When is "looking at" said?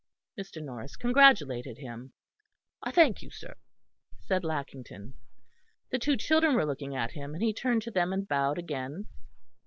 6.65-7.11